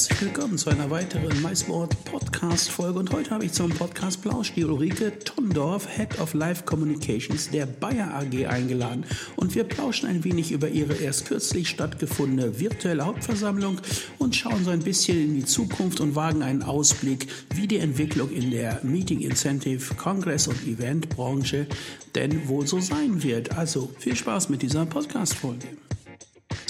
[0.00, 4.50] Herzlich willkommen zu einer weiteren MySport Podcast Folge und heute habe ich zum Podcast Plausch
[4.54, 9.04] die Ulrike Tondorf, Head of Live Communications der Bayer AG eingeladen
[9.36, 13.78] und wir plauschen ein wenig über ihre erst kürzlich stattgefundene virtuelle Hauptversammlung
[14.16, 18.30] und schauen so ein bisschen in die Zukunft und wagen einen Ausblick, wie die Entwicklung
[18.30, 21.66] in der Meeting Incentive, Kongress und Eventbranche
[22.14, 23.58] denn wohl so sein wird.
[23.58, 25.68] Also viel Spaß mit dieser Podcast Folge.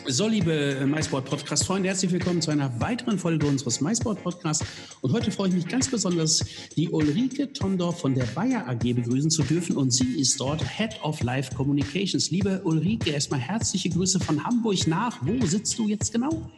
[0.07, 4.65] So, liebe MySport-Podcast-Freunde, herzlich willkommen zu einer weiteren Folge unseres MySport-Podcasts.
[5.03, 6.45] Und heute freue ich mich ganz besonders,
[6.77, 9.77] die Ulrike Tondorf von der Bayer AG begrüßen zu dürfen.
[9.77, 12.31] Und sie ist dort Head of Live Communications.
[12.31, 15.19] Liebe Ulrike, erstmal herzliche Grüße von Hamburg nach.
[15.23, 16.51] Wo sitzt du jetzt genau?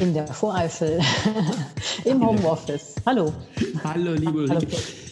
[0.00, 1.00] In der Voreifel,
[2.04, 2.96] im Homeoffice.
[3.04, 3.32] Hallo.
[3.84, 4.76] Hallo, liebe Ulrike.
[4.76, 5.05] Hallo.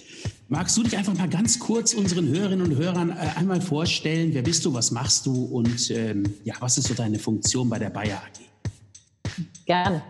[0.49, 4.35] Magst du dich einfach mal ganz kurz unseren Hörerinnen und Hörern äh, einmal vorstellen?
[4.35, 7.79] Wer bist du, was machst du und ähm, ja, was ist so deine Funktion bei
[7.79, 8.41] der Bayer AG?
[9.65, 10.03] Gerne.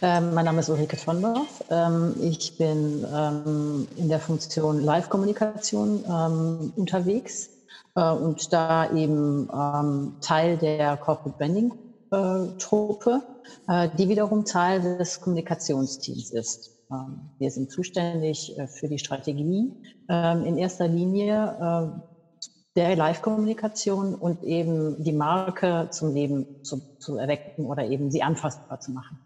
[0.00, 1.62] Ähm, mein Name ist Ulrike Tondorf.
[1.68, 7.50] Ähm, ich bin ähm, in der Funktion Live-Kommunikation ähm, unterwegs
[7.94, 13.20] äh, und da eben ähm, Teil der Corporate Branding-Truppe,
[13.68, 16.73] äh, die wiederum Teil des Kommunikationsteams ist.
[16.94, 19.72] Ähm, wir sind zuständig äh, für die Strategie
[20.08, 22.00] ähm, in erster Linie äh,
[22.76, 28.80] der Live-Kommunikation und eben die Marke zum Leben zu, zu erwecken oder eben sie anfassbar
[28.80, 29.18] zu machen.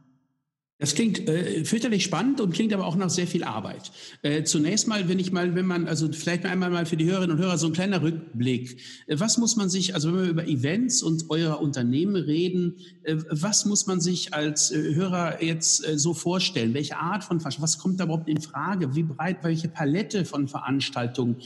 [0.80, 3.90] Das klingt äh, fürchterlich spannend und klingt aber auch nach sehr viel Arbeit.
[4.22, 7.36] Äh, zunächst mal, wenn ich mal, wenn man, also vielleicht einmal mal für die Hörerinnen
[7.36, 8.80] und Hörer so ein kleiner Rückblick.
[9.08, 13.16] Äh, was muss man sich, also wenn wir über Events und euer Unternehmen reden, äh,
[13.28, 16.74] was muss man sich als äh, Hörer jetzt äh, so vorstellen?
[16.74, 17.42] Welche Art von?
[17.42, 18.94] Was kommt da überhaupt in Frage?
[18.94, 21.36] Wie breit, welche Palette von Veranstaltungen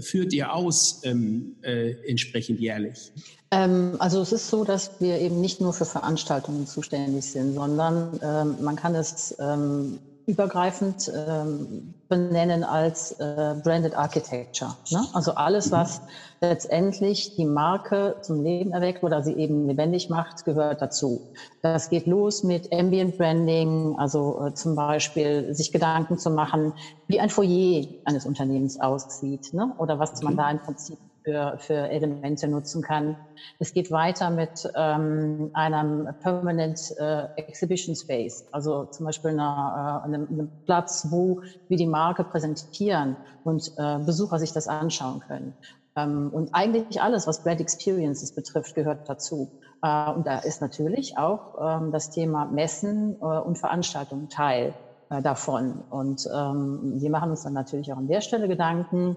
[0.00, 3.12] führt ihr aus ähm, entsprechend jährlich?
[3.56, 8.20] Ähm, also es ist so, dass wir eben nicht nur für Veranstaltungen zuständig sind, sondern
[8.22, 14.76] ähm, man kann es ähm, übergreifend ähm, benennen als äh, Branded Architecture.
[14.90, 15.06] Ne?
[15.14, 16.02] Also alles, was
[16.40, 21.22] letztendlich die Marke zum Leben erweckt oder sie eben lebendig macht, gehört dazu.
[21.62, 26.74] Das geht los mit Ambient Branding, also äh, zum Beispiel sich Gedanken zu machen,
[27.06, 29.72] wie ein Foyer eines Unternehmens aussieht ne?
[29.78, 33.16] oder was man da im Prinzip für, für Elemente nutzen kann.
[33.58, 40.06] Es geht weiter mit ähm, einem Permanent äh, Exhibition Space, also zum Beispiel einer, äh,
[40.06, 45.56] einem, einem Platz, wo wir die Marke präsentieren und äh, Besucher sich das anschauen können.
[45.96, 49.50] Ähm, und eigentlich alles, was Brand Experiences betrifft, gehört dazu.
[49.82, 54.74] Äh, und da ist natürlich auch ähm, das Thema Messen äh, und Veranstaltungen Teil
[55.08, 55.84] äh, davon.
[55.88, 59.16] Und ähm, wir machen uns dann natürlich auch an der Stelle Gedanken,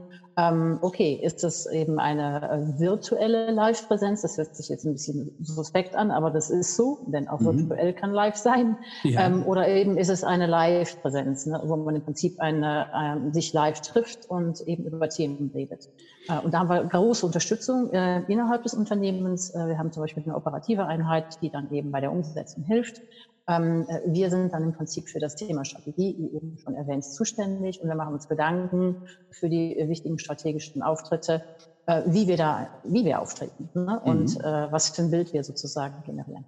[0.82, 4.22] okay, ist das eben eine äh, virtuelle Live-Präsenz?
[4.22, 7.70] Das hört sich jetzt ein bisschen suspekt an, aber das ist so, denn auch mhm.
[7.70, 8.78] virtuell kann live sein.
[9.04, 9.26] Ja.
[9.26, 13.54] Ähm, oder eben ist es eine Live-Präsenz, ne, wo man im Prinzip eine, äh, sich
[13.54, 15.90] live trifft und eben über Themen redet.
[16.28, 19.50] Äh, und da haben wir große Unterstützung äh, innerhalb des Unternehmens.
[19.56, 23.02] Äh, wir haben zum Beispiel eine operative Einheit, die dann eben bei der Umsetzung hilft.
[23.50, 27.04] Ähm, äh, wir sind dann im Prinzip für das Thema Strategie, wie eben schon erwähnt,
[27.04, 31.42] zuständig und wir machen uns Gedanken für die wichtigen strategischen Auftritte,
[31.88, 34.00] äh, wie wir da, wie wir auftreten ne?
[34.04, 34.72] und mhm.
[34.72, 36.46] was für ein Bild wir sozusagen generieren.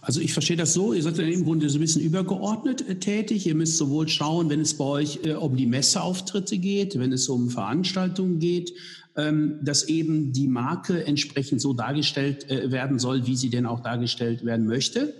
[0.00, 3.46] Also ich verstehe das so, ihr seid im Grunde so ein bisschen übergeordnet tätig.
[3.46, 7.28] Ihr müsst sowohl schauen, wenn es bei euch äh, um die Messeauftritte geht, wenn es
[7.28, 8.72] um Veranstaltungen geht,
[9.16, 13.80] ähm, dass eben die Marke entsprechend so dargestellt äh, werden soll, wie sie denn auch
[13.80, 15.14] dargestellt werden möchte.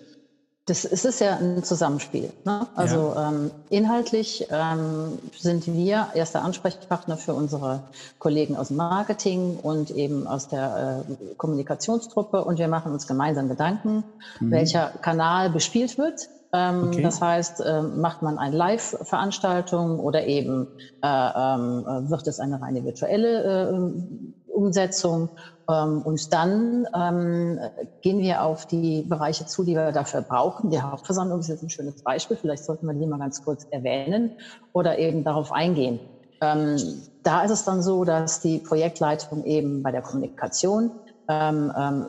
[0.66, 2.32] Das ist es ja ein Zusammenspiel.
[2.44, 2.66] Ne?
[2.74, 3.28] Also ja.
[3.28, 7.84] ähm, inhaltlich ähm, sind wir erster Ansprechpartner für unsere
[8.18, 13.48] Kollegen aus dem Marketing und eben aus der äh, Kommunikationstruppe und wir machen uns gemeinsam
[13.48, 14.02] Gedanken,
[14.40, 14.50] mhm.
[14.50, 16.28] welcher Kanal bespielt wird.
[16.52, 17.02] Ähm, okay.
[17.02, 20.66] Das heißt, äh, macht man eine Live-Veranstaltung oder eben
[21.00, 25.30] äh, ähm, wird es eine reine virtuelle äh, Umsetzung.
[25.70, 27.60] Ähm, und dann ähm,
[28.02, 30.70] gehen wir auf die Bereiche zu, die wir dafür brauchen.
[30.70, 32.36] Die Hauptversammlung ist jetzt ein schönes Beispiel.
[32.36, 34.36] Vielleicht sollten wir die mal ganz kurz erwähnen
[34.72, 36.00] oder eben darauf eingehen.
[36.40, 36.76] Ähm,
[37.22, 40.92] da ist es dann so, dass die Projektleitung eben bei der Kommunikation
[41.28, 42.06] ähm, ähm,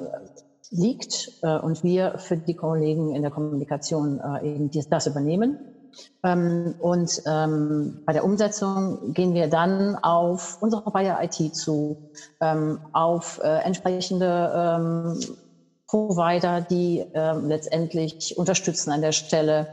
[0.69, 5.76] liegt äh, und wir für die Kollegen in der Kommunikation äh, eben das übernehmen.
[6.23, 11.97] Ähm, und ähm, bei der Umsetzung gehen wir dann auf unsere Bayer IT zu,
[12.41, 15.15] ähm, auf äh, entsprechende
[15.87, 19.67] Provider, die letztendlich unterstützen an der Stelle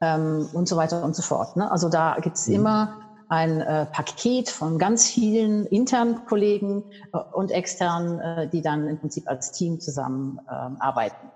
[0.00, 1.56] und so weiter und so fort.
[1.56, 1.70] Ne?
[1.70, 2.56] Also da gibt's mhm.
[2.56, 8.86] immer ein äh, Paket von ganz vielen internen Kollegen äh, und externen, äh, die dann
[8.88, 11.30] im Prinzip als Team zusammenarbeiten.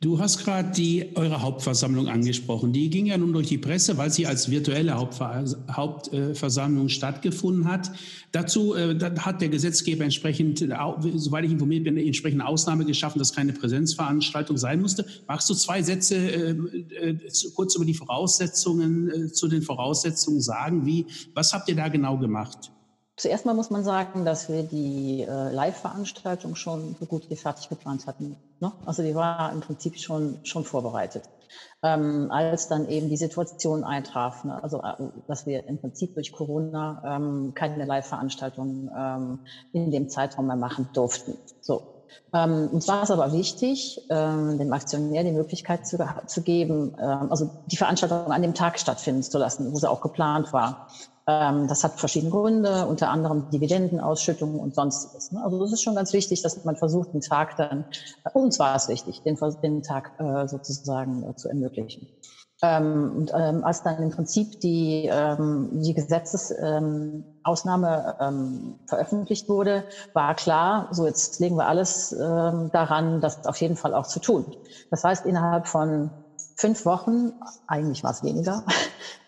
[0.00, 2.74] Du hast gerade die eure Hauptversammlung angesprochen.
[2.74, 7.90] Die ging ja nun durch die Presse, weil sie als virtuelle Hauptversammlung stattgefunden hat.
[8.30, 10.58] Dazu äh, hat der Gesetzgeber entsprechend,
[11.14, 15.06] soweit ich informiert bin, eine entsprechende Ausnahme geschaffen, dass keine Präsenzveranstaltung sein musste.
[15.26, 17.18] Magst du zwei Sätze äh, äh,
[17.54, 20.84] kurz über die Voraussetzungen äh, zu den Voraussetzungen sagen?
[20.84, 22.70] Wie, was habt ihr da genau gemacht?
[23.16, 27.68] Zuerst mal muss man sagen, dass wir die äh, Live-Veranstaltung schon so gut wie fertig
[27.68, 28.36] geplant hatten.
[28.58, 28.72] Ne?
[28.84, 31.24] Also die war im Prinzip schon, schon vorbereitet.
[31.84, 34.60] Ähm, als dann eben die Situation eintraf, ne?
[34.60, 34.94] also äh,
[35.28, 39.38] dass wir im Prinzip durch Corona ähm, keine Live-Veranstaltung ähm,
[39.72, 41.38] in dem Zeitraum mehr machen durften.
[41.60, 41.94] So.
[42.32, 47.30] Ähm, uns war es aber wichtig, ähm, dem Aktionär die Möglichkeit zu, zu geben, ähm,
[47.30, 50.88] also die Veranstaltung an dem Tag stattfinden zu lassen, wo sie auch geplant war.
[51.26, 55.32] Ähm, das hat verschiedene Gründe, unter anderem Dividendenausschüttungen und sonstiges.
[55.32, 55.42] Ne?
[55.42, 57.86] Also das ist schon ganz wichtig, dass man versucht, den Tag dann,
[58.24, 62.08] äh, uns war es wichtig, den, den Tag äh, sozusagen äh, zu ermöglichen.
[62.62, 71.06] Ähm, und ähm, als dann im Prinzip die, die Gesetzesausnahme veröffentlicht wurde, war klar, so
[71.06, 74.54] jetzt legen wir alles daran, das auf jeden Fall auch zu tun.
[74.90, 76.10] Das heißt, innerhalb von
[76.56, 77.32] fünf Wochen,
[77.66, 78.64] eigentlich war es weniger,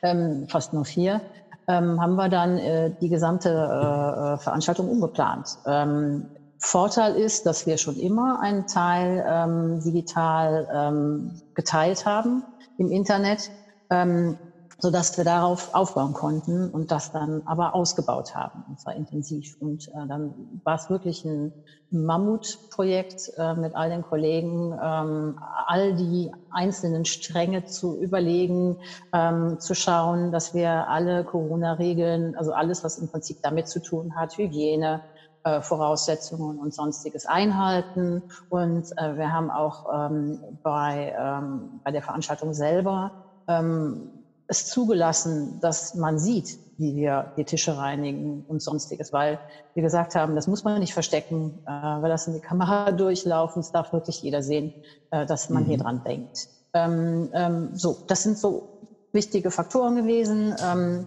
[0.48, 1.20] fast nur vier,
[1.68, 5.56] ähm, haben wir dann äh, die gesamte äh, äh, Veranstaltung umgeplant.
[5.66, 6.28] Ähm,
[6.58, 12.44] Vorteil ist, dass wir schon immer einen Teil ähm, digital ähm, geteilt haben
[12.76, 13.50] im Internet.
[13.90, 14.38] Ähm,
[14.78, 19.54] so dass wir darauf aufbauen konnten und das dann aber ausgebaut haben, und zwar intensiv.
[19.58, 21.54] Und äh, dann war es wirklich ein
[21.90, 25.36] Mammutprojekt äh, mit all den Kollegen, ähm,
[25.66, 28.76] all die einzelnen Stränge zu überlegen,
[29.12, 34.14] ähm, zu schauen, dass wir alle Corona-Regeln, also alles, was im Prinzip damit zu tun
[34.16, 35.00] hat, Hygiene,
[35.44, 38.24] äh, Voraussetzungen und sonstiges einhalten.
[38.48, 43.12] Und äh, wir haben auch ähm, bei, ähm, bei der Veranstaltung selber
[43.48, 44.15] ähm,
[44.48, 49.38] es zugelassen, dass man sieht, wie wir die Tische reinigen und sonstiges, weil
[49.74, 53.72] wir gesagt haben, das muss man nicht verstecken, äh, wir lassen die Kamera durchlaufen, es
[53.72, 54.72] darf wirklich jeder sehen,
[55.10, 55.66] äh, dass man mhm.
[55.66, 56.48] hier dran denkt.
[56.74, 58.68] Ähm, ähm, so, das sind so
[59.12, 60.54] wichtige Faktoren gewesen.
[60.62, 61.06] Ähm,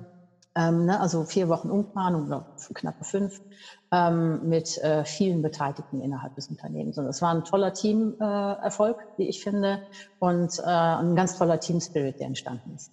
[0.55, 3.39] ähm, ne, also vier Wochen Umplanung oder knappe fünf
[3.91, 6.97] ähm, mit äh, vielen Beteiligten innerhalb des Unternehmens.
[6.97, 9.79] Und es war ein toller Teamerfolg, äh, wie ich finde,
[10.17, 12.91] und äh, ein ganz toller Team-Spirit, der entstanden ist.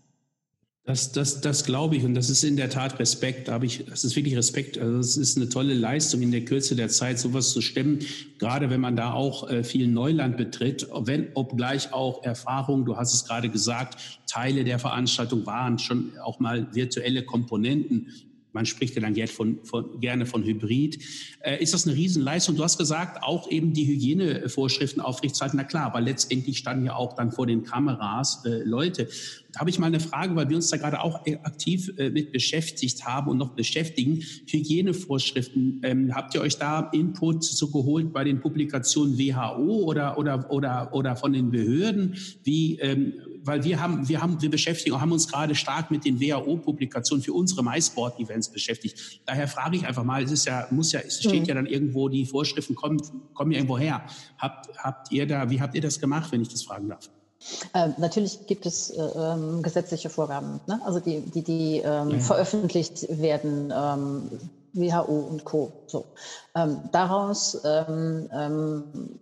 [0.87, 3.49] Das, das, das glaube ich und das ist in der Tat Respekt.
[3.49, 4.79] Da habe ich, das ist wirklich Respekt.
[4.79, 7.99] Also es ist eine tolle Leistung in der Kürze der Zeit, sowas zu stemmen.
[8.39, 12.85] Gerade wenn man da auch äh, viel Neuland betritt, wenn obgleich auch Erfahrung.
[12.85, 18.13] Du hast es gerade gesagt, Teile der Veranstaltung waren schon auch mal virtuelle Komponenten
[18.57, 20.99] man spricht ja dann gerne von, von, gerne von Hybrid.
[21.41, 22.57] Äh, ist das eine Riesenleistung?
[22.57, 25.59] Du hast gesagt, auch eben die Hygienevorschriften aufrechtzuerhalten.
[25.59, 29.09] Na klar, aber letztendlich standen ja auch dann vor den Kameras äh, Leute.
[29.57, 32.11] Da habe ich mal eine Frage, weil wir uns da gerade auch äh, aktiv äh,
[32.11, 34.23] mit beschäftigt haben und noch beschäftigen.
[34.47, 40.51] Hygienevorschriften, ähm, habt ihr euch da Input so geholt bei den Publikationen WHO oder, oder,
[40.51, 42.19] oder, oder von den Behörden?
[42.45, 46.21] Wie, ähm, weil wir haben, wir haben, wir beschäftigen, haben uns gerade stark mit den
[46.21, 49.23] WHO-Publikationen für unsere MySport-Events beschäftigt.
[49.25, 51.47] Daher frage ich einfach mal, es ist ja, muss ja, es steht mhm.
[51.47, 53.01] ja dann irgendwo, die Vorschriften kommen,
[53.33, 54.05] kommen ja irgendwo her.
[54.37, 57.09] Habt, habt ihr da, wie habt ihr das gemacht, wenn ich das fragen darf?
[57.75, 60.81] Äh, natürlich gibt es äh, ähm, gesetzliche Vorgaben, ne?
[60.85, 62.19] also die, die, die ähm, ja.
[62.19, 64.31] veröffentlicht werden, ähm,
[64.73, 65.73] WHO und Co.
[65.87, 66.05] So.
[66.55, 69.19] Ähm, daraus ähm, ähm,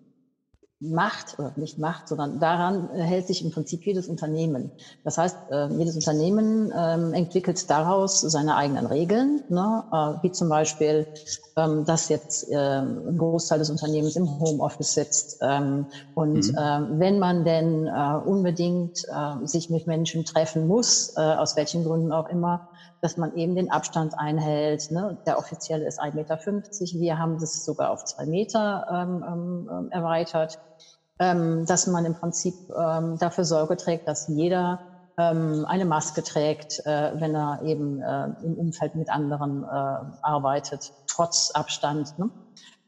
[0.81, 4.73] macht, oder nicht macht, sondern daran hält sich im Prinzip jedes Unternehmen.
[5.03, 9.85] Das heißt, äh, jedes Unternehmen ähm, entwickelt daraus seine eigenen Regeln, ne?
[9.91, 11.07] Äh, wie zum Beispiel,
[11.57, 15.41] ähm, dass jetzt ähm, ein Großteil des Unternehmens im Homeoffice sitzt.
[16.15, 16.99] und mhm.
[16.99, 19.07] wenn man denn äh, unbedingt
[19.45, 22.69] sich mit Menschen treffen muss, aus welchen Gründen auch immer,
[23.05, 24.91] dass man eben den Abstand einhält.
[24.91, 25.19] Ne?
[25.27, 27.01] Der offizielle ist 1,50 Meter.
[27.01, 30.59] Wir haben das sogar auf zwei Meter ähm, ähm, erweitert
[31.19, 34.81] ähm, dass man im Prinzip ähm, dafür Sorge trägt, dass jeder
[35.17, 39.67] ähm, eine Maske trägt, äh, wenn er eben äh, im Umfeld mit anderen äh,
[40.23, 42.19] arbeitet, trotz Abstand.
[42.19, 42.31] Ne?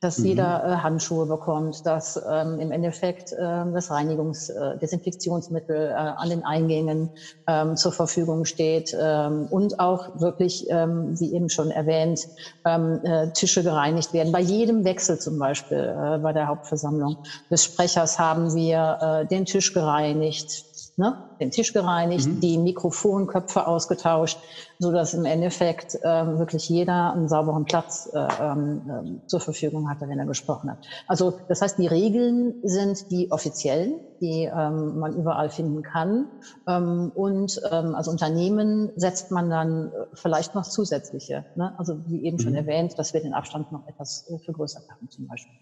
[0.07, 0.25] Dass mhm.
[0.27, 3.37] jeder äh, Handschuhe bekommt, dass ähm, im Endeffekt äh,
[3.73, 7.11] das Reinigungs-, äh, Desinfektionsmittel äh, an den Eingängen
[7.49, 12.21] ähm, zur Verfügung steht ähm, und auch wirklich, ähm, wie eben schon erwähnt,
[12.65, 14.31] ähm, äh, Tische gereinigt werden.
[14.31, 17.17] Bei jedem Wechsel zum Beispiel äh, bei der Hauptversammlung
[17.51, 22.41] des Sprechers haben wir äh, den Tisch gereinigt, ne, den Tisch gereinigt, mhm.
[22.41, 24.39] die Mikrofonköpfe ausgetauscht,
[24.79, 30.09] so dass im Endeffekt ähm, wirklich jeder einen sauberen Platz äh, ähm, zur Verfügung hatte,
[30.09, 30.79] wenn er gesprochen hat.
[31.07, 36.29] Also das heißt, die Regeln sind die offiziellen, die ähm, man überall finden kann.
[36.67, 41.45] Ähm, und ähm, als Unternehmen setzt man dann äh, vielleicht noch zusätzliche.
[41.57, 41.75] Ne?
[41.79, 42.41] Also wie eben mhm.
[42.41, 45.55] schon erwähnt, dass wir den Abstand noch etwas äh, vergrößert haben zum Beispiel.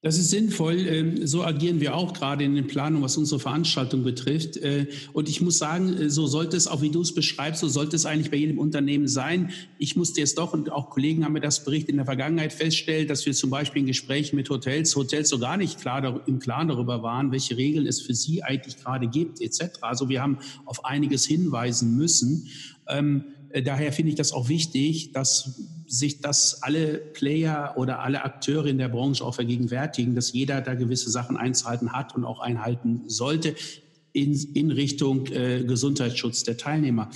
[0.00, 0.86] Das ist sinnvoll.
[0.86, 4.56] Ähm, so agieren wir auch gerade in den Planungen, was unsere Veranstaltung betrifft.
[4.56, 7.68] Äh, und ich muss sagen, äh, so sollte es, auch wie du es beschreibst, so
[7.68, 9.50] sollte es eigentlich bei jedem Unternehmen sein.
[9.76, 13.08] Ich musste jetzt doch, und auch Kollegen haben mir das berichtet in der Vergangenheit feststellen,
[13.08, 16.68] dass wir zum Beispiel in Gesprächen mit Hotels, Hotels so gar nicht klar im Klaren
[16.68, 19.80] darüber waren, welche Regeln es für sie eigentlich gerade gibt, etc.
[19.80, 22.46] Also wir haben auf einiges hinweisen müssen.
[22.86, 28.24] Ähm, äh, daher finde ich das auch wichtig, dass sich das alle Player oder alle
[28.24, 32.40] Akteure in der Branche auch vergegenwärtigen, dass jeder da gewisse Sachen einzuhalten hat und auch
[32.40, 33.54] einhalten sollte
[34.12, 37.10] in, in Richtung äh, Gesundheitsschutz der Teilnehmer.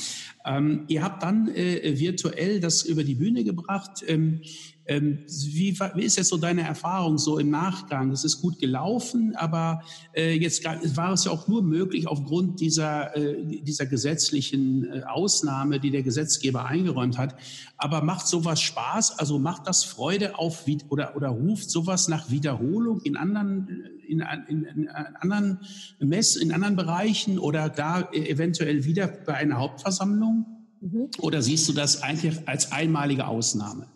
[0.44, 4.02] Ähm, ihr habt dann äh, virtuell das über die Bühne gebracht.
[4.06, 4.40] Ähm,
[4.86, 8.10] wie, wie, ist jetzt so deine Erfahrung so im Nachgang?
[8.10, 13.16] Es ist gut gelaufen, aber äh, jetzt war es ja auch nur möglich aufgrund dieser,
[13.16, 17.36] äh, dieser gesetzlichen äh, Ausnahme, die der Gesetzgeber eingeräumt hat.
[17.76, 19.18] Aber macht sowas Spaß?
[19.18, 23.68] Also macht das Freude auf oder, oder ruft sowas nach Wiederholung in anderen,
[24.06, 25.60] in, in, in anderen
[26.00, 30.46] Mess, in anderen Bereichen oder da eventuell wieder bei einer Hauptversammlung?
[30.80, 31.10] Mhm.
[31.18, 33.86] Oder siehst du das eigentlich als einmalige Ausnahme?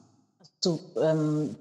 [0.66, 1.54] So, ähm,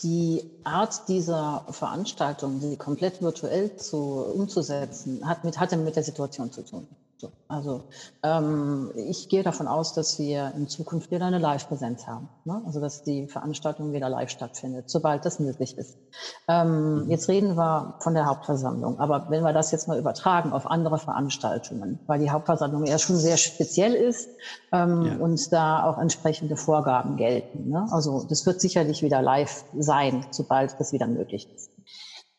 [0.00, 6.50] die Art dieser Veranstaltung, die komplett virtuell zu, umzusetzen, hat mit, hatte mit der Situation
[6.50, 6.88] zu tun.
[7.18, 7.84] So, also
[8.22, 12.28] ähm, ich gehe davon aus, dass wir in Zukunft wieder eine Live-Präsenz haben.
[12.44, 12.60] Ne?
[12.66, 15.96] Also dass die Veranstaltung wieder live stattfindet, sobald das möglich ist.
[16.46, 17.10] Ähm, mhm.
[17.10, 20.98] jetzt reden wir von der Hauptversammlung, aber wenn wir das jetzt mal übertragen auf andere
[20.98, 24.28] Veranstaltungen, weil die Hauptversammlung ja schon sehr speziell ist
[24.72, 25.16] ähm, ja.
[25.16, 27.70] und da auch entsprechende Vorgaben gelten.
[27.70, 27.86] Ne?
[27.92, 31.75] Also das wird sicherlich wieder live sein, sobald das wieder möglich ist.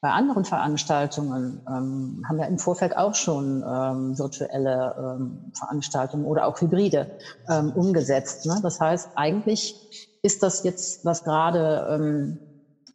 [0.08, 6.46] Bei anderen Veranstaltungen ähm, haben wir im Vorfeld auch schon ähm, virtuelle ähm, Veranstaltungen oder
[6.46, 7.10] auch Hybride
[7.50, 8.46] ähm, umgesetzt.
[8.46, 8.58] Ne?
[8.64, 9.76] Das heißt, eigentlich
[10.22, 12.40] ist das jetzt, was gerade, ähm,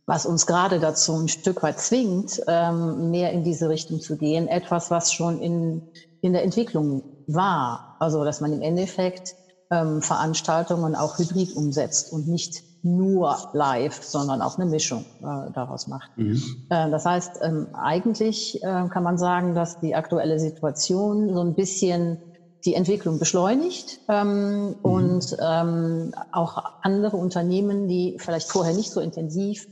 [0.07, 4.49] was uns gerade dazu ein Stück weit zwingt, ähm, mehr in diese Richtung zu gehen,
[4.49, 5.83] etwas, was schon in,
[6.23, 7.85] in der Entwicklung war.
[7.99, 9.35] Also, dass man im Endeffekt
[9.71, 16.11] Veranstaltungen auch hybrid umsetzt und nicht nur live, sondern auch eine Mischung äh, daraus macht.
[16.17, 16.43] Mhm.
[16.69, 21.55] Äh, das heißt, ähm, eigentlich äh, kann man sagen, dass die aktuelle Situation so ein
[21.55, 22.19] bisschen
[22.65, 24.75] die Entwicklung beschleunigt ähm, mhm.
[24.83, 29.67] und ähm, auch andere Unternehmen, die vielleicht vorher nicht so intensiv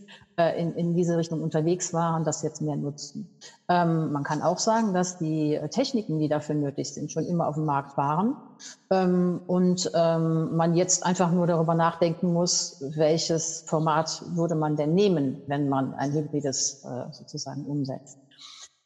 [0.49, 3.29] in, in diese Richtung unterwegs waren, das jetzt mehr nutzen.
[3.69, 7.55] Ähm, man kann auch sagen, dass die Techniken, die dafür nötig sind, schon immer auf
[7.55, 8.37] dem Markt waren
[8.91, 14.95] ähm, und ähm, man jetzt einfach nur darüber nachdenken muss, welches Format würde man denn
[14.95, 18.19] nehmen, wenn man ein hybrides äh, sozusagen umsetzt.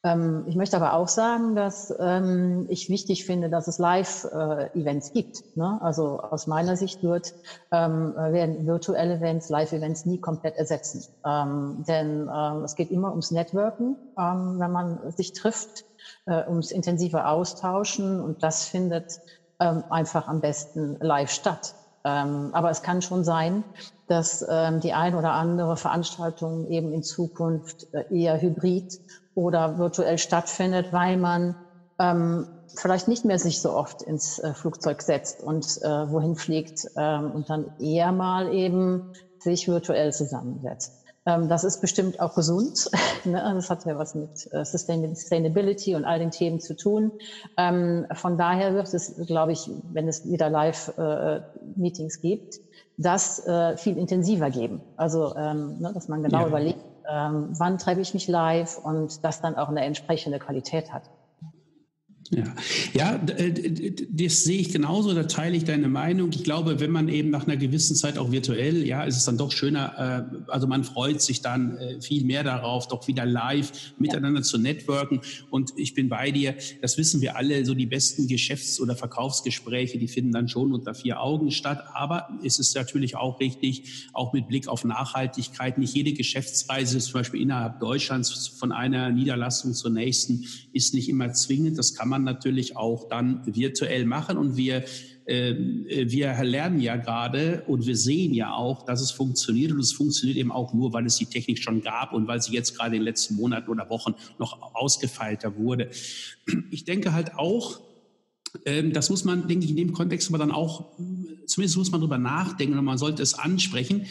[0.04, 5.40] Ähm, ich möchte aber auch sagen, dass ähm, ich wichtig finde, dass es Live-Events gibt.
[5.54, 5.78] Ne?
[5.80, 7.32] Also aus meiner Sicht wird,
[7.72, 11.02] ähm, werden virtuelle Events, Live-Events nie komplett ersetzen.
[11.26, 15.84] Ähm, denn ähm, es geht immer ums Networken, ähm, wenn man sich trifft,
[16.26, 19.20] äh, ums intensive Austauschen und das findet
[19.88, 21.74] einfach am besten live statt.
[22.04, 23.64] Ähm, aber es kann schon sein,
[24.06, 28.98] dass ähm, die ein oder andere Veranstaltung eben in Zukunft äh, eher hybrid
[29.34, 31.56] oder virtuell stattfindet, weil man
[31.98, 32.46] ähm,
[32.76, 37.44] vielleicht nicht mehr sich so oft ins äh, Flugzeug setzt und äh, wohin fliegt und
[37.48, 39.02] dann eher mal eben
[39.38, 40.92] sich virtuell zusammensetzt.
[41.26, 42.90] Ähm, das ist bestimmt auch gesund.
[43.24, 43.52] ne?
[43.54, 47.12] Das hat ja was mit äh, Sustainability und all den Themen zu tun.
[47.56, 52.60] Ähm, von daher wird es, glaube ich, wenn es wieder Live-Meetings äh, gibt,
[52.96, 54.82] das äh, viel intensiver geben.
[54.96, 56.46] Also, ähm, ne, dass man genau ja.
[56.46, 61.02] überlegt, wann treffe ich mich live und das dann auch eine entsprechende Qualität hat.
[62.34, 62.54] Ja,
[62.92, 66.30] ja das sehe ich genauso, da teile ich deine Meinung.
[66.32, 69.38] Ich glaube, wenn man eben nach einer gewissen Zeit auch virtuell, ja, ist es dann
[69.38, 73.72] doch schöner, äh, also man freut sich dann äh, viel mehr darauf, doch wieder live
[73.98, 74.44] miteinander ja.
[74.44, 75.20] zu networken.
[75.50, 79.98] Und ich bin bei dir, das wissen wir alle, so die besten Geschäfts- oder Verkaufsgespräche,
[79.98, 81.84] die finden dann schon unter vier Augen statt.
[81.94, 87.14] Aber es ist natürlich auch richtig, auch mit Blick auf Nachhaltigkeit, nicht jede Geschäftsreise, zum
[87.14, 91.78] Beispiel innerhalb Deutschlands von einer Niederlassung zur nächsten, ist nicht immer zwingend.
[91.78, 94.36] Das kann man natürlich auch dann virtuell machen.
[94.36, 94.84] Und wir,
[95.26, 99.72] äh, wir lernen ja gerade und wir sehen ja auch, dass es funktioniert.
[99.72, 102.52] Und es funktioniert eben auch nur, weil es die Technik schon gab und weil sie
[102.52, 105.90] jetzt gerade in den letzten Monaten oder Wochen noch ausgefeilter wurde.
[106.70, 107.93] Ich denke halt auch, ähm,
[108.92, 110.96] das muss man, denke ich, in dem Kontext aber dann auch,
[111.46, 114.06] zumindest muss man darüber nachdenken und man sollte es ansprechen.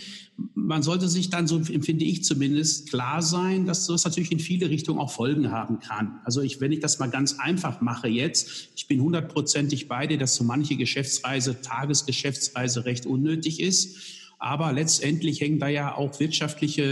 [0.54, 4.70] Man sollte sich dann, so empfinde ich zumindest, klar sein, dass das natürlich in viele
[4.70, 6.20] Richtungen auch Folgen haben kann.
[6.24, 10.18] Also ich, wenn ich das mal ganz einfach mache jetzt, ich bin hundertprozentig bei dir,
[10.18, 13.98] dass so manche Geschäftsreise, Tagesgeschäftsreise recht unnötig ist.
[14.44, 16.84] Aber letztendlich hängen da ja auch wirtschaftliche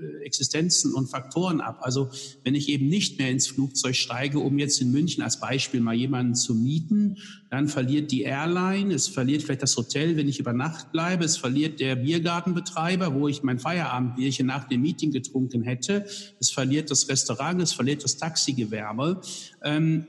[0.00, 1.78] äh, Existenzen und Faktoren ab.
[1.82, 2.10] Also
[2.42, 5.94] wenn ich eben nicht mehr ins Flugzeug steige, um jetzt in München als Beispiel mal
[5.94, 7.18] jemanden zu mieten,
[7.48, 11.36] dann verliert die Airline, es verliert vielleicht das Hotel, wenn ich über Nacht bleibe, es
[11.36, 16.06] verliert der Biergartenbetreiber, wo ich mein Feierabendbierchen nach dem Meeting getrunken hätte,
[16.40, 19.20] es verliert das Restaurant, es verliert das Taxigewerbe.
[19.62, 20.08] Ähm,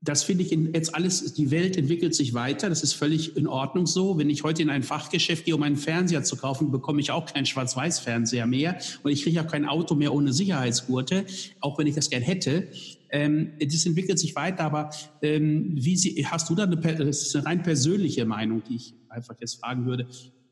[0.00, 3.48] das finde ich in, jetzt alles, die Welt entwickelt sich weiter, das ist völlig in
[3.48, 4.16] Ordnung so.
[4.16, 7.26] Wenn ich heute in ein Fachgeschäft gehe, um einen Fernseher zu kaufen, bekomme ich auch
[7.26, 11.24] keinen Schwarz-Weiß-Fernseher mehr und ich kriege auch kein Auto mehr ohne Sicherheitsgurte,
[11.60, 12.68] auch wenn ich das gern hätte.
[13.10, 14.90] Ähm, das entwickelt sich weiter, aber
[15.20, 18.94] ähm, wie sie, hast du da eine, das ist eine rein persönliche Meinung, die ich
[19.08, 20.06] einfach jetzt fragen würde.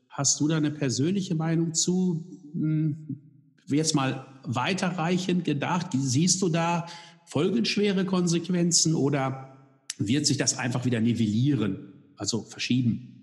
[0.09, 3.21] Hast du da eine persönliche Meinung zu, hm,
[3.69, 5.89] jetzt mal weiterreichend gedacht?
[5.93, 6.87] Siehst du da
[7.27, 9.57] folgenschwere Konsequenzen oder
[9.99, 13.17] wird sich das einfach wieder nivellieren, also verschieben?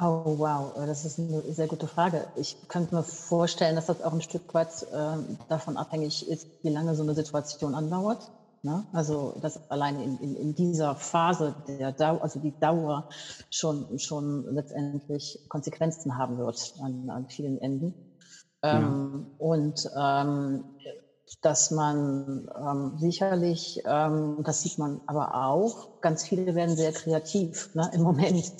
[0.00, 2.28] Oh, wow, das ist eine sehr gute Frage.
[2.36, 5.16] Ich könnte mir vorstellen, dass das auch ein Stück weit äh,
[5.48, 8.30] davon abhängig ist, wie lange so eine Situation andauert.
[8.62, 8.84] Ne?
[8.92, 13.08] Also, dass alleine in, in, in dieser Phase der Dauer, also die Dauer
[13.50, 17.94] schon, schon letztendlich Konsequenzen haben wird an, an vielen Enden.
[18.62, 19.46] Ähm, ja.
[19.46, 20.64] Und ähm,
[21.42, 27.68] dass man ähm, sicherlich, ähm, das sieht man aber auch, ganz viele werden sehr kreativ
[27.74, 28.52] ne, im Moment,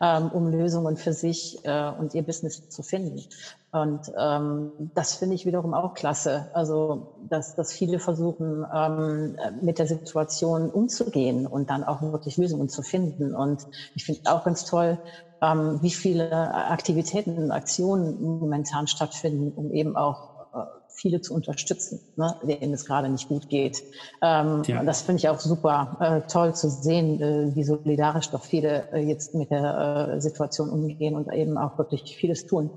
[0.00, 3.24] ähm, um Lösungen für sich äh, und ihr Business zu finden.
[3.72, 6.48] Und ähm, das finde ich wiederum auch klasse.
[6.52, 12.68] Also, dass, dass viele versuchen, ähm, mit der Situation umzugehen und dann auch wirklich Lösungen
[12.68, 13.34] zu finden.
[13.34, 14.98] Und ich finde auch ganz toll,
[15.42, 20.35] ähm, wie viele Aktivitäten und Aktionen momentan stattfinden, um eben auch
[20.96, 23.82] viele zu unterstützen, ne, denen es gerade nicht gut geht.
[24.22, 24.82] Ähm, ja.
[24.82, 28.98] Das finde ich auch super äh, toll zu sehen, äh, wie solidarisch doch viele äh,
[29.00, 32.70] jetzt mit der äh, Situation umgehen und eben auch wirklich vieles tun.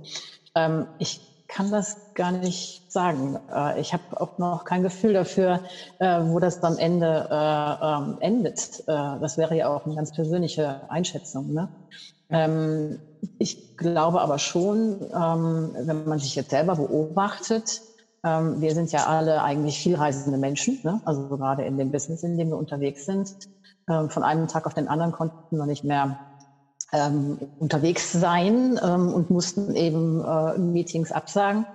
[0.55, 3.39] Ähm, ich kann das gar nicht sagen.
[3.51, 5.61] Äh, ich habe auch noch kein Gefühl dafür,
[5.99, 8.83] äh, wo das am Ende ähm, endet.
[8.87, 11.53] das wäre ja auch eine ganz persönliche Einschätzung.
[11.53, 11.69] Ne?
[12.29, 12.99] Ähm,
[13.37, 17.81] ich glaube aber schon, ähm, wenn man sich jetzt selber beobachtet,
[18.23, 21.01] ähm, wir sind ja alle eigentlich vielreisende Menschen, ne?
[21.05, 23.29] also gerade in dem Business, in dem wir unterwegs sind.
[23.89, 26.17] Ähm, von einem Tag auf den anderen konnten wir nicht mehr
[26.91, 31.65] ähm, unterwegs sein ähm, und mussten eben äh, Meetings absagen.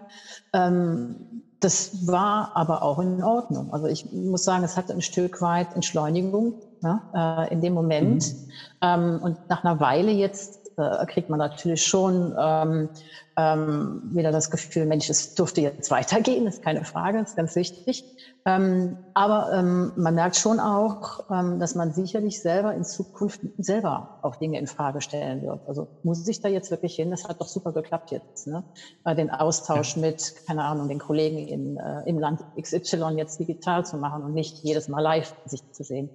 [0.52, 3.72] Ähm, das war aber auch in Ordnung.
[3.72, 8.22] Also ich muss sagen, es hatte ein Stück weit Entschleunigung ne, äh, in dem Moment.
[8.22, 8.38] Mhm.
[8.82, 12.90] Ähm, und nach einer Weile jetzt äh, kriegt man natürlich schon ähm,
[13.36, 18.04] ähm, wieder das Gefühl, Mensch, es durfte jetzt weitergehen, ist keine Frage, ist ganz wichtig.
[18.46, 24.18] Ähm, aber ähm, man merkt schon auch, ähm, dass man sicherlich selber in Zukunft selber
[24.22, 25.66] auch Dinge in Frage stellen wird.
[25.66, 27.10] Also muss ich da jetzt wirklich hin?
[27.10, 28.46] Das hat doch super geklappt jetzt.
[28.46, 28.62] Ne?
[29.04, 30.02] Äh, den Austausch ja.
[30.02, 34.34] mit, keine Ahnung, den Kollegen in, äh, im Land XY jetzt digital zu machen und
[34.34, 36.10] nicht jedes Mal live sich zu sehen.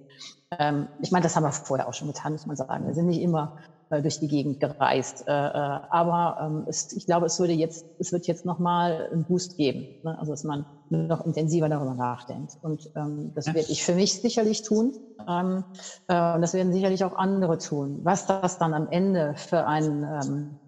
[0.58, 2.86] Ähm, ich meine, das haben wir vorher auch schon getan, muss man sagen.
[2.86, 3.58] Wir sind nicht immer
[3.90, 5.24] äh, durch die Gegend gereist.
[5.26, 9.24] Äh, äh, aber ähm, es, ich glaube, es würde jetzt, es wird jetzt nochmal einen
[9.24, 9.88] Boost geben.
[10.02, 10.18] Ne?
[10.18, 12.56] Also dass man noch intensiver darüber nachdenkt.
[12.62, 14.92] Und ähm, das werde ich für mich sicherlich tun.
[15.28, 15.64] Ähm,
[16.08, 18.00] äh, und das werden sicherlich auch andere tun.
[18.02, 20.58] Was das dann am Ende für einen ähm,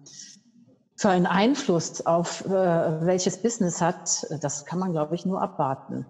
[0.95, 6.05] für einen Einfluss auf äh, welches Business hat, das kann man, glaube ich, nur abwarten.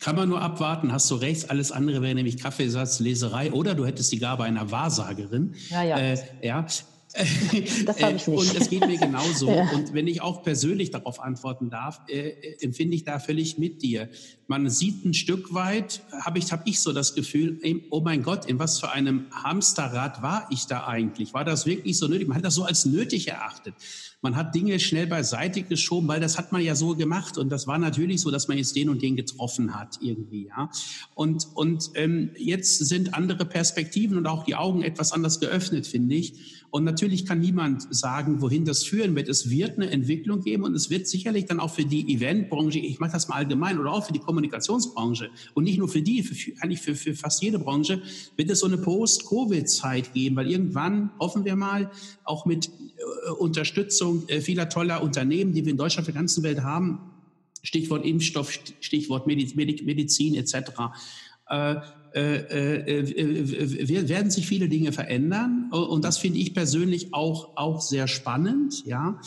[0.00, 1.50] Kann man nur abwarten, hast du recht.
[1.50, 5.54] Alles andere wäre nämlich Kaffeesatz, Leserei oder du hättest die Gabe einer Wahrsagerin.
[5.68, 5.98] Ja, ja.
[5.98, 6.66] Äh, ja.
[7.84, 8.38] Das habe ich nicht.
[8.38, 9.50] Und es geht mir genauso.
[9.60, 9.68] Ja.
[9.72, 14.08] Und wenn ich auch persönlich darauf antworten darf, äh, empfinde ich da völlig mit dir.
[14.46, 17.60] Man sieht ein Stück weit, habe ich, hab ich so das Gefühl,
[17.90, 21.34] oh mein Gott, in was für einem Hamsterrad war ich da eigentlich?
[21.34, 22.28] War das wirklich so nötig?
[22.28, 23.74] Man hat das so als nötig erachtet.
[24.22, 27.38] Man hat Dinge schnell beiseite geschoben, weil das hat man ja so gemacht.
[27.38, 30.48] Und das war natürlich so, dass man jetzt den und den getroffen hat irgendwie.
[30.48, 30.70] Ja.
[31.14, 36.16] Und, und ähm, jetzt sind andere Perspektiven und auch die Augen etwas anders geöffnet, finde
[36.16, 36.60] ich.
[36.70, 39.28] Und natürlich kann niemand sagen, wohin das führen wird.
[39.28, 43.00] Es wird eine Entwicklung geben und es wird sicherlich dann auch für die Eventbranche, ich
[43.00, 46.52] mache das mal allgemein, oder auch für die Kommunikationsbranche und nicht nur für die, für,
[46.60, 48.02] eigentlich für, für fast jede Branche,
[48.36, 51.90] wird es so eine Post-Covid-Zeit geben, weil irgendwann, hoffen wir mal,
[52.24, 56.42] auch mit äh, Unterstützung äh, vieler toller Unternehmen, die wir in Deutschland auf der ganzen
[56.42, 57.00] Welt haben,
[57.62, 60.56] Stichwort Impfstoff, Stichwort Medizin etc.,
[61.50, 61.76] äh,
[62.12, 65.70] äh, werden sich viele Dinge verändern.
[65.70, 68.84] Und das finde ich persönlich auch, auch sehr spannend.
[68.84, 69.20] Ja.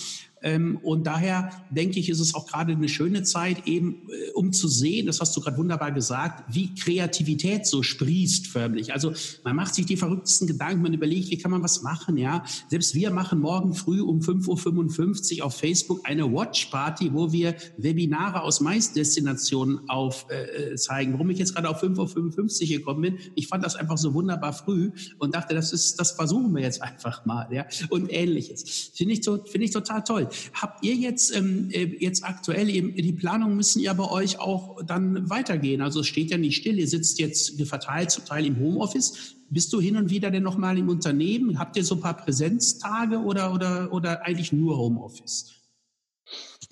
[0.44, 4.52] Ähm, und daher denke ich, ist es auch gerade eine schöne Zeit, eben äh, um
[4.52, 8.94] zu sehen, das hast du gerade wunderbar gesagt, wie Kreativität so sprießt förmlich.
[8.94, 12.44] Also man macht sich die verrücktesten Gedanken, man überlegt, wie kann man was machen, ja.
[12.70, 18.42] Selbst wir machen morgen früh um 5.55 Uhr auf Facebook eine Watch-Party, wo wir Webinare
[18.42, 21.14] aus Maisdestinationen aufzeigen.
[21.14, 24.14] Äh, Warum ich jetzt gerade auf 5.55 Uhr gekommen bin, ich fand das einfach so
[24.14, 27.66] wunderbar früh und dachte, das ist, das versuchen wir jetzt einfach mal, ja.
[27.90, 28.92] Und ähnliches.
[28.94, 30.28] Finde ich, finde ich total toll.
[30.54, 34.82] Habt ihr jetzt, ähm, äh, jetzt aktuell eben, die Planungen müssen ja bei euch auch
[34.84, 35.82] dann weitergehen.
[35.82, 36.80] Also es steht ja nicht still.
[36.80, 39.36] Ihr sitzt jetzt verteilt zum Teil im Homeoffice.
[39.50, 41.60] Bist du hin und wieder denn nochmal im Unternehmen?
[41.60, 45.54] Habt ihr so ein paar Präsenztage oder, oder, oder eigentlich nur Homeoffice?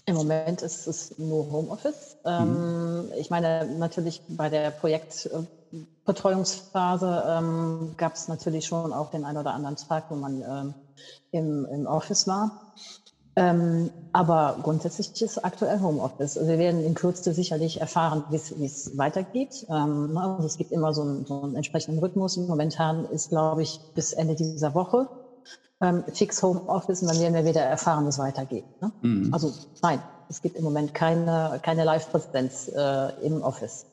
[0.05, 2.17] Im Moment ist es nur Homeoffice.
[2.25, 3.11] Mhm.
[3.19, 9.53] ich meine, natürlich bei der Projektbetreuungsphase ähm, gab es natürlich schon auch den einen oder
[9.53, 10.73] anderen Tag, wo man ähm,
[11.31, 12.73] im, im Office war.
[13.35, 16.37] Ähm, aber grundsätzlich ist aktuell Homeoffice.
[16.37, 19.65] Also wir werden in Kürze sicherlich erfahren, wie es weitergeht.
[19.69, 22.35] Ähm, ne, also es gibt immer so einen, so einen entsprechenden Rhythmus.
[22.35, 25.07] Momentan ist, glaube ich, bis Ende dieser Woche
[25.81, 28.65] ähm, fix Homeoffice und dann werden wir wieder erfahren, wie es weitergeht.
[28.81, 28.91] Ne?
[29.01, 29.33] Mhm.
[29.33, 33.85] Also nein, es gibt im Moment keine, keine Live-Präsenz äh, im Office.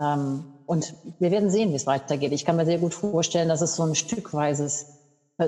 [0.00, 2.32] Ähm, und wir werden sehen, wie es weitergeht.
[2.32, 4.97] Ich kann mir sehr gut vorstellen, dass es so ein stückweises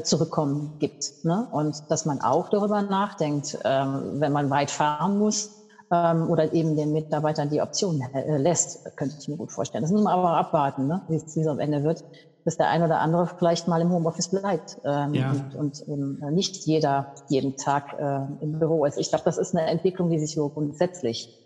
[0.02, 1.24] zurückkommen gibt.
[1.24, 1.48] Ne?
[1.50, 6.76] Und dass man auch darüber nachdenkt, ähm, wenn man weit fahren muss ähm, oder eben
[6.76, 9.82] den Mitarbeitern die Option äh, lässt, könnte ich mir gut vorstellen.
[9.82, 11.02] Das muss man aber abwarten, ne?
[11.08, 12.04] wie es am Ende wird,
[12.44, 15.30] bis der ein oder andere vielleicht mal im Homeoffice bleibt ähm, ja.
[15.30, 18.96] und, und eben nicht jeder jeden Tag äh, im Büro ist.
[18.96, 21.36] Ich glaube, das ist eine Entwicklung, die sich so grundsätzlich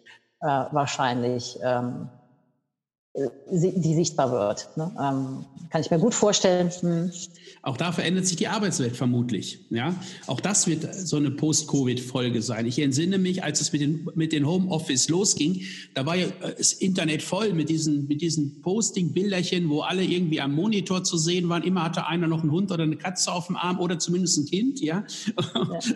[0.41, 2.24] äh, wahrscheinlich ähm, äh,
[3.16, 4.68] die sichtbar wird.
[4.77, 4.90] Ne?
[5.00, 6.70] Ähm, kann ich mir gut vorstellen.
[6.81, 7.12] Hm.
[7.62, 9.61] Auch da verändert sich die Arbeitswelt vermutlich.
[9.70, 9.94] Ja,
[10.27, 12.66] auch das wird so eine Post-Covid-Folge sein.
[12.66, 15.62] Ich entsinne mich, als es mit den, mit den Homeoffice losging,
[15.94, 20.40] da war ja äh, das Internet voll mit diesen, mit diesen Posting-Bilderchen, wo alle irgendwie
[20.40, 21.62] am Monitor zu sehen waren.
[21.62, 24.46] Immer hatte einer noch einen Hund oder eine Katze auf dem Arm oder zumindest ein
[24.46, 24.81] Kind.
[24.81, 25.05] Ja,
[25.37, 25.44] ja.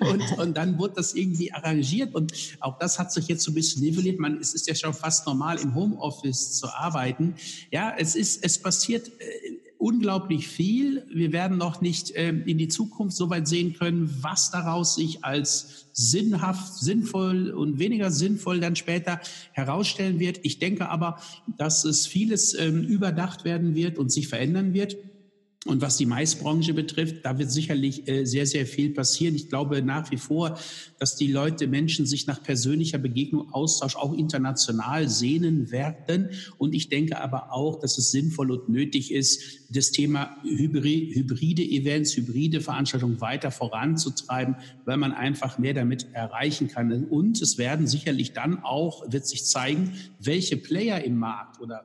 [0.08, 3.54] Und, und dann wurde das irgendwie arrangiert und auch das hat sich jetzt so ein
[3.54, 4.18] bisschen nivelliert.
[4.18, 7.34] Man, es ist ja schon fast normal, im Homeoffice zu arbeiten arbeiten.
[7.70, 11.04] Ja, es ist, es passiert äh, unglaublich viel.
[11.12, 15.24] Wir werden noch nicht äh, in die Zukunft so weit sehen können, was daraus sich
[15.24, 19.20] als sinnhaft, sinnvoll und weniger sinnvoll dann später
[19.52, 20.40] herausstellen wird.
[20.42, 21.20] Ich denke aber,
[21.56, 24.96] dass es vieles ähm, überdacht werden wird und sich verändern wird.
[25.66, 29.34] Und was die Maisbranche betrifft, da wird sicherlich äh, sehr, sehr viel passieren.
[29.34, 30.56] Ich glaube nach wie vor,
[31.00, 36.30] dass die Leute, Menschen sich nach persönlicher Begegnung, Austausch auch international sehnen werden.
[36.58, 42.16] Und ich denke aber auch, dass es sinnvoll und nötig ist, das Thema hybride Events,
[42.16, 47.04] hybride Veranstaltungen weiter voranzutreiben, weil man einfach mehr damit erreichen kann.
[47.06, 51.84] Und es werden sicherlich dann auch, wird sich zeigen, welche Player im Markt oder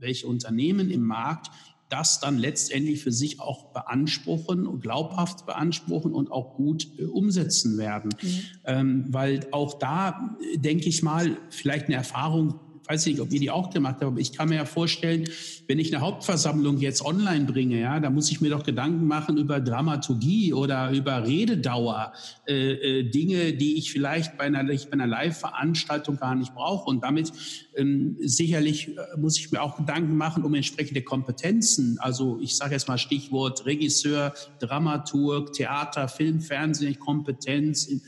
[0.00, 1.50] welche Unternehmen im Markt
[1.92, 7.76] das dann letztendlich für sich auch beanspruchen und glaubhaft beanspruchen und auch gut äh, umsetzen
[7.76, 8.14] werden.
[8.20, 8.40] Mhm.
[8.64, 13.40] Ähm, weil auch da, äh, denke ich mal, vielleicht eine Erfahrung weiß nicht, ob ihr
[13.40, 15.24] die auch gemacht habt, aber ich kann mir ja vorstellen,
[15.68, 19.36] wenn ich eine Hauptversammlung jetzt online bringe, ja, da muss ich mir doch Gedanken machen
[19.36, 22.12] über Dramaturgie oder über Rededauer,
[22.46, 26.90] äh, äh, Dinge, die ich vielleicht bei einer, bei einer Live-Veranstaltung gar nicht brauche.
[26.90, 27.32] Und damit
[27.76, 31.98] ähm, sicherlich äh, muss ich mir auch Gedanken machen um entsprechende Kompetenzen.
[32.00, 38.00] Also ich sage jetzt mal Stichwort Regisseur, Dramaturg, Theater, Film, Fernsehen, Kompetenz äh,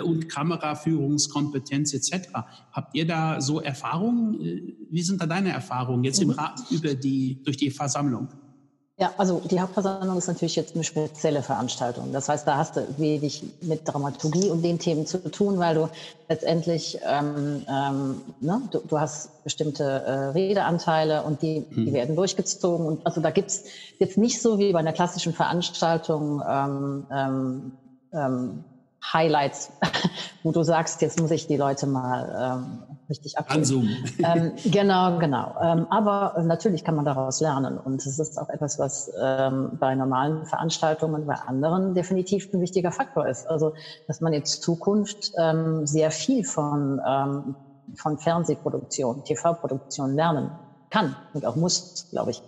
[0.00, 2.28] und Kameraführungskompetenz etc.
[2.72, 4.40] Habt ihr da so Erfahrungen?
[4.40, 6.34] Äh, wie sind da deine Erfahrungen jetzt im mhm.
[6.34, 8.28] Rat über die, durch die Versammlung?
[8.98, 12.12] Ja, also die Hauptversammlung ist natürlich jetzt eine spezielle Veranstaltung.
[12.12, 15.88] Das heißt, da hast du wenig mit Dramaturgie und den Themen zu tun, weil du
[16.28, 21.92] letztendlich, ähm, ähm, ne, du, du, hast bestimmte äh, Redeanteile und die, die mhm.
[21.94, 22.86] werden durchgezogen.
[22.86, 23.64] Und also da gibt's
[23.98, 27.72] jetzt nicht so wie bei einer klassischen Veranstaltung ähm, ähm,
[28.12, 28.64] ähm,
[29.02, 29.72] Highlights,
[30.42, 33.62] wo du sagst, jetzt muss ich die Leute mal ähm, richtig abholen.
[34.24, 35.54] Ähm, genau, genau.
[35.60, 39.94] Ähm, aber natürlich kann man daraus lernen und es ist auch etwas, was ähm, bei
[39.94, 43.46] normalen Veranstaltungen, bei anderen definitiv ein wichtiger Faktor ist.
[43.48, 43.74] Also,
[44.06, 47.56] dass man in Zukunft ähm, sehr viel von, ähm,
[47.96, 50.50] von Fernsehproduktion, TV-Produktion lernen
[50.90, 52.42] kann und auch muss, glaube ich.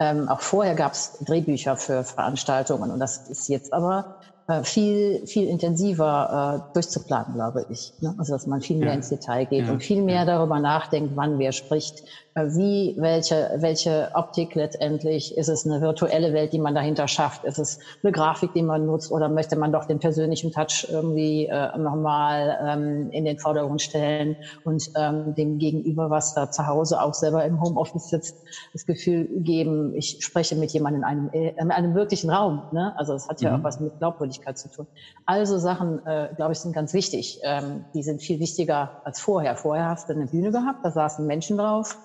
[0.00, 4.16] Ähm, auch vorher gab es Drehbücher für Veranstaltungen und das ist jetzt aber
[4.64, 7.92] viel, viel intensiver äh, durchzuplanen, glaube ich.
[8.00, 8.14] Ne?
[8.18, 8.94] Also dass man viel mehr ja.
[8.94, 9.72] ins Detail geht ja.
[9.72, 10.24] und viel mehr ja.
[10.24, 16.32] darüber nachdenkt, wann wer spricht, äh, wie, welche, welche Optik letztendlich, ist es eine virtuelle
[16.32, 19.72] Welt, die man dahinter schafft, ist es eine Grafik, die man nutzt oder möchte man
[19.72, 25.58] doch den persönlichen Touch irgendwie äh, nochmal ähm, in den Vordergrund stellen und ähm, dem
[25.58, 28.36] Gegenüber, was da zu Hause auch selber im Homeoffice sitzt,
[28.72, 32.62] das Gefühl geben, ich spreche mit jemandem in einem, äh, in einem wirklichen Raum.
[32.72, 32.94] Ne?
[32.96, 33.60] Also das hat ja mhm.
[33.60, 34.86] auch was mit Glaubwürdigkeit zu tun.
[35.26, 37.40] Also Sachen, äh, glaube ich, sind ganz wichtig.
[37.42, 39.56] Ähm, die sind viel wichtiger als vorher.
[39.56, 41.96] Vorher hast du eine Bühne gehabt, da saßen Menschen drauf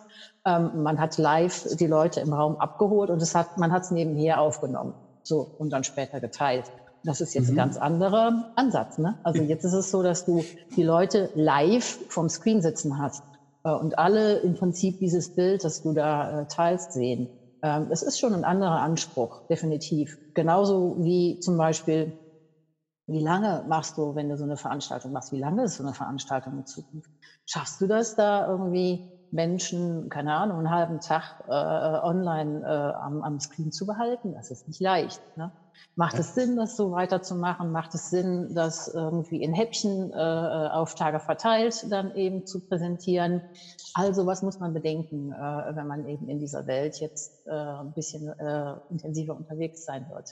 [0.46, 3.92] ähm, man hat live die Leute im Raum abgeholt und es hat, man hat es
[3.92, 4.94] nebenher aufgenommen.
[5.24, 6.72] So, und dann später geteilt.
[7.04, 7.54] Das ist jetzt mhm.
[7.54, 8.98] ein ganz anderer Ansatz.
[8.98, 9.18] Ne?
[9.24, 10.44] Also jetzt ist es so, dass du
[10.76, 13.24] die Leute live vom Screen sitzen hast
[13.64, 17.30] äh, und alle im Prinzip dieses Bild, das du da äh, teilst, sehen.
[17.64, 20.18] Ähm, es ist schon ein anderer Anspruch, definitiv.
[20.36, 22.14] Genauso wie zum Beispiel,
[23.08, 25.94] wie lange machst du, wenn du so eine Veranstaltung machst, wie lange ist so eine
[25.94, 27.10] Veranstaltung in Zukunft?
[27.46, 33.22] Schaffst du das da irgendwie Menschen, keine Ahnung, einen halben Tag äh, online äh, am,
[33.22, 35.22] am Screen zu behalten, das ist nicht leicht.
[35.36, 35.52] Ne?
[35.96, 36.20] Macht ja.
[36.22, 37.72] es Sinn, das so weiterzumachen?
[37.72, 43.42] Macht es Sinn, das irgendwie in Häppchen äh, auf Tage verteilt dann eben zu präsentieren?
[43.94, 47.94] Also was muss man bedenken, äh, wenn man eben in dieser Welt jetzt äh, ein
[47.94, 50.32] bisschen äh, intensiver unterwegs sein wird?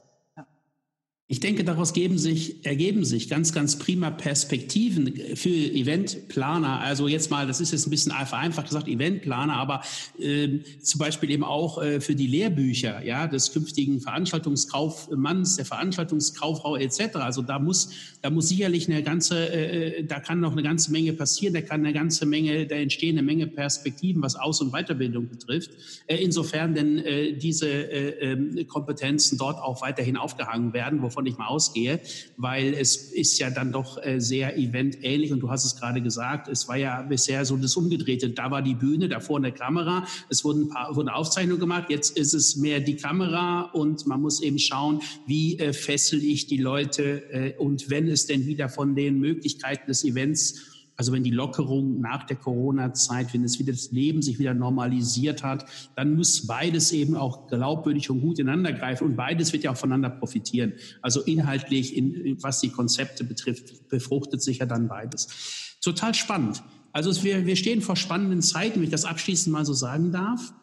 [1.29, 6.81] Ich denke, daraus geben sich, ergeben sich ganz, ganz prima Perspektiven für Eventplaner.
[6.81, 9.81] Also jetzt mal, das ist jetzt ein bisschen vereinfacht gesagt, Eventplaner, aber
[10.19, 16.75] äh, zum Beispiel eben auch äh, für die Lehrbücher ja, des künftigen Veranstaltungskaufmanns, der Veranstaltungskauffrau
[16.75, 17.15] etc.
[17.15, 21.13] Also da muss, da muss sicherlich eine ganze, äh, da kann noch eine ganze Menge
[21.13, 25.29] passieren, da kann eine ganze Menge, da entstehen eine Menge Perspektiven, was Aus- und Weiterbildung
[25.29, 25.71] betrifft.
[26.07, 31.37] Äh, insofern denn äh, diese äh, äh, Kompetenzen dort auch weiterhin aufgehangen werden, wovon ich
[31.37, 31.99] mal ausgehe,
[32.37, 35.31] weil es ist ja dann doch äh, sehr eventähnlich.
[35.31, 38.31] Und du hast es gerade gesagt, es war ja bisher so das Umgedrehte.
[38.31, 42.33] Da war die Bühne, davor eine Kamera, es wurden, paar, wurden Aufzeichnungen gemacht, jetzt ist
[42.33, 43.69] es mehr die Kamera.
[43.73, 48.25] Und man muss eben schauen, wie äh, fessel ich die Leute äh, und wenn es
[48.25, 53.43] denn wieder von den Möglichkeiten des Events also wenn die Lockerung nach der Corona-Zeit, wenn
[53.43, 58.21] es wieder das Leben sich wieder normalisiert hat, dann muss beides eben auch glaubwürdig und
[58.21, 60.73] gut ineinander greifen und beides wird ja auch voneinander profitieren.
[61.01, 65.77] Also inhaltlich, in, was die Konzepte betrifft, befruchtet sich ja dann beides.
[65.81, 66.63] Total spannend.
[66.91, 70.53] Also wir, wir stehen vor spannenden Zeiten, wenn ich das abschließend mal so sagen darf.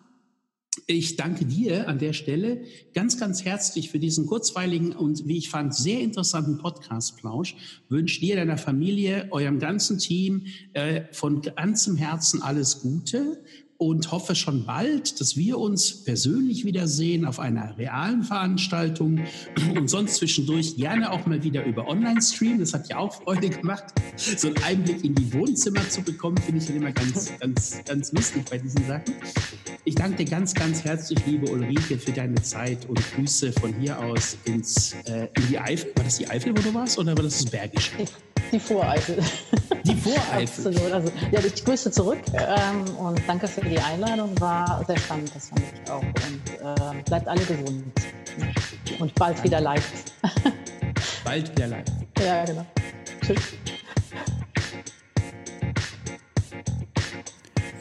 [0.86, 2.62] Ich danke dir an der Stelle
[2.94, 7.54] ganz, ganz herzlich für diesen kurzweiligen und, wie ich fand, sehr interessanten Podcast-Plausch.
[7.88, 13.42] Wünsche dir, deiner Familie, eurem ganzen Team äh, von ganzem Herzen alles Gute
[13.80, 19.20] und hoffe schon bald, dass wir uns persönlich wiedersehen auf einer realen Veranstaltung
[19.74, 22.60] und sonst zwischendurch gerne auch mal wieder über Online-Stream.
[22.60, 23.84] Das hat ja auch Freude gemacht.
[24.16, 28.12] So einen Einblick in die Wohnzimmer zu bekommen, finde ich dann immer ganz, ganz, ganz
[28.12, 29.14] lustig bei diesen Sachen.
[29.84, 33.98] Ich danke dir ganz, ganz herzlich, liebe Ulrike, für deine Zeit und Grüße von hier
[33.98, 35.90] aus ins, äh, in die Eifel.
[35.96, 37.92] War das die Eifel, wo du warst, oder war das das Bergische?
[38.52, 39.22] Die Voreifel.
[39.84, 40.42] Die Voreifel.
[40.42, 40.92] Absolut.
[40.92, 44.38] Also, ja, ich grüße zurück ähm, und danke für die Einladung.
[44.40, 46.02] War sehr spannend, das fand ich auch.
[46.02, 47.84] Und äh, bleibt alle gesund.
[48.98, 50.04] Und bald wieder live.
[51.24, 51.84] bald wieder live.
[52.18, 52.66] Ja, genau.
[53.22, 53.54] Tschüss.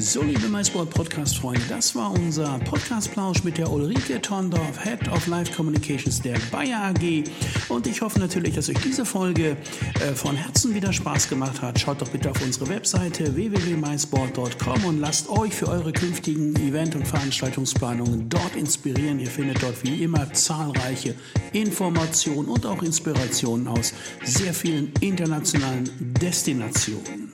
[0.02, 5.54] So, liebe MySport Podcast-Freunde, das war unser Podcast-Plausch mit der Ulrike Tondorf, Head of Live
[5.54, 7.26] Communications der Bayer AG.
[7.68, 9.58] Und ich hoffe natürlich, dass euch diese Folge
[10.00, 11.82] äh, von Herzen wieder Spaß gemacht hat.
[11.82, 17.06] Schaut doch bitte auf unsere Webseite www.mysport.com und lasst euch für eure künftigen Event- und
[17.06, 19.20] Veranstaltungsplanungen dort inspirieren.
[19.20, 21.14] Ihr findet dort wie immer zahlreiche
[21.52, 25.90] Informationen und auch Inspirationen aus sehr vielen internationalen
[26.22, 27.34] Destinationen.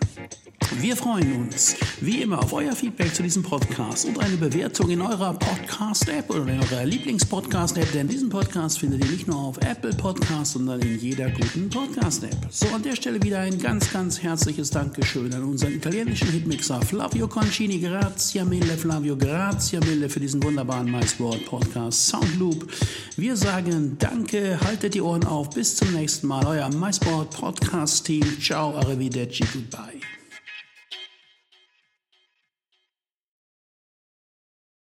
[0.82, 5.02] Wir freuen uns, wie immer, auf euer Feedback zu diesem Podcast und eine Bewertung in
[5.02, 9.94] eurer Podcast-App oder in eurer Lieblings-Podcast-App, denn diesen Podcast findet ihr nicht nur auf Apple
[9.94, 12.36] Podcasts, sondern in jeder guten Podcast-App.
[12.50, 17.28] So, an der Stelle wieder ein ganz, ganz herzliches Dankeschön an unseren italienischen Hitmixer Flavio
[17.28, 17.80] Concini.
[17.80, 22.68] Grazie mille, Flavio, grazie mille für diesen wunderbaren MySport-Podcast Soundloop.
[23.16, 26.46] Wir sagen Danke, haltet die Ohren auf, bis zum nächsten Mal.
[26.46, 28.26] Euer MySport Podcast Team.
[28.42, 30.15] Ciao, arrivederci, goodbye.